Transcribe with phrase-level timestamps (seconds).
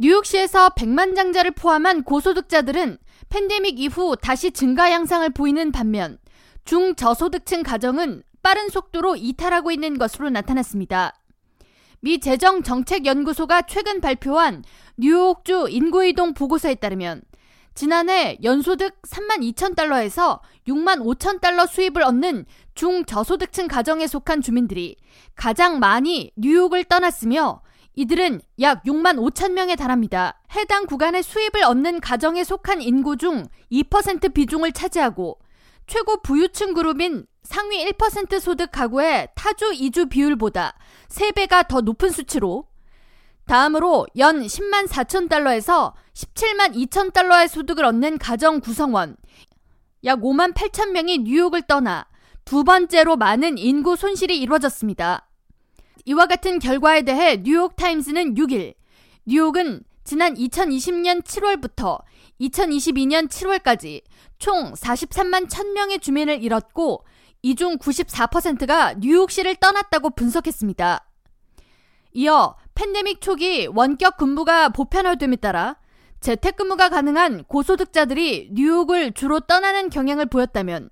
[0.00, 2.98] 뉴욕시에서 100만 장자를 포함한 고소득자들은
[3.30, 6.18] 팬데믹 이후 다시 증가 양상을 보이는 반면
[6.64, 11.14] 중저소득층 가정은 빠른 속도로 이탈하고 있는 것으로 나타났습니다.
[11.98, 14.62] 미 재정정책연구소가 최근 발표한
[14.96, 17.22] 뉴욕주 인구이동 보고서에 따르면
[17.74, 22.46] 지난해 연소득 3만 2천 달러에서 6만 5천 달러 수입을 얻는
[22.76, 24.94] 중저소득층 가정에 속한 주민들이
[25.34, 27.62] 가장 많이 뉴욕을 떠났으며
[27.98, 30.40] 이들은 약 6만 5천 명에 달합니다.
[30.54, 35.40] 해당 구간의 수입을 얻는 가정에 속한 인구 중 2% 비중을 차지하고
[35.88, 40.74] 최고 부유층 그룹인 상위 1% 소득 가구의 타주 이주 비율보다
[41.08, 42.68] 3배가 더 높은 수치로
[43.46, 49.16] 다음으로 연 10만 4천 달러에서 17만 2천 달러의 소득을 얻는 가정 구성원
[50.04, 52.06] 약 5만 8천 명이 뉴욕을 떠나
[52.44, 55.27] 두 번째로 많은 인구 손실이 이루어졌습니다.
[56.08, 58.72] 이와 같은 결과에 대해 뉴욕타임스는 6일
[59.26, 62.00] 뉴욕은 지난 2020년 7월부터
[62.40, 64.02] 2022년 7월까지
[64.38, 67.04] 총 43만 1000명의 주민을 잃었고
[67.42, 71.04] 이 중 94%가 뉴욕시를 떠났다고 분석했습니다.
[72.12, 75.76] 이어 팬데믹 초기 원격 근무가 보편화됨에 따라
[76.20, 80.88] 재택근무가 가능한 고소득자들이 뉴욕을 주로 떠나는 경향을 보였다면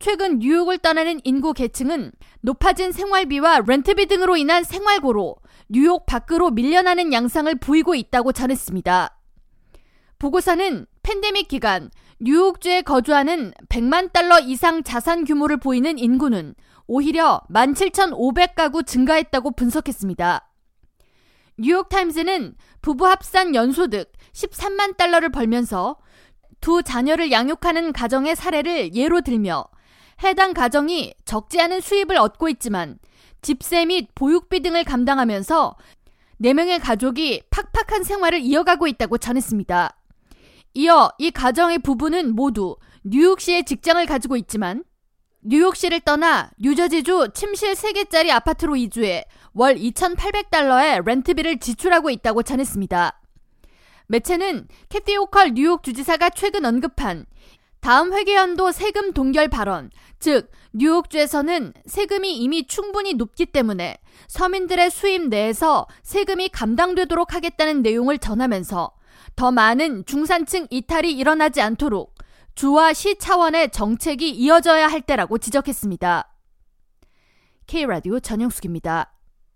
[0.00, 5.36] 최근 뉴욕을 떠나는 인구 계층은 높아진 생활비와 렌트비 등으로 인한 생활고로
[5.68, 9.14] 뉴욕 밖으로 밀려나는 양상을 보이고 있다고 전했습니다.
[10.18, 16.54] 보고서는 팬데믹 기간 뉴욕주에 거주하는 100만 달러 이상 자산 규모를 보이는 인구는
[16.86, 20.48] 오히려 17,500가구 증가했다고 분석했습니다.
[21.58, 25.98] 뉴욕타임즈는 부부 합산 연소득 13만 달러를 벌면서
[26.62, 29.66] 두 자녀를 양육하는 가정의 사례를 예로 들며
[30.22, 32.98] 해당 가정이 적지 않은 수입을 얻고 있지만
[33.42, 35.76] 집세 및 보육비 등을 감당하면서
[36.42, 39.96] 4명의 가족이 팍팍한 생활을 이어가고 있다고 전했습니다.
[40.74, 44.84] 이어 이 가정의 부부는 모두 뉴욕시에 직장을 가지고 있지만
[45.42, 53.20] 뉴욕시를 떠나 뉴저지주 침실 3개짜리 아파트로 이주해 월 2,800달러의 렌트비를 지출하고 있다고 전했습니다.
[54.06, 57.26] 매체는 캐티 오컬 뉴욕 주지사가 최근 언급한
[57.80, 63.96] 다음 회계연도 세금 동결 발언, 즉 뉴욕주에서는 세금이 이미 충분히 높기 때문에
[64.28, 68.92] 서민들의 수입 내에서 세금이 감당되도록 하겠다는 내용을 전하면서
[69.34, 72.14] 더 많은 중산층 이탈이 일어나지 않도록
[72.54, 76.30] 주와 시 차원의 정책이 이어져야 할 때라고 지적했습니다.
[77.66, 79.19] K라디오 전영숙입니다.